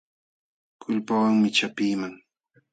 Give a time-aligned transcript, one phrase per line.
[0.81, 2.13] Kulpawanmi chapiiman.